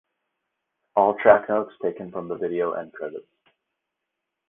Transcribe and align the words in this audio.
All 0.95 1.13
track 1.19 1.47
notes 1.47 1.73
taken 1.79 2.09
from 2.11 2.27
the 2.27 2.35
video 2.35 2.71
end 2.71 2.91
credits. 2.91 3.27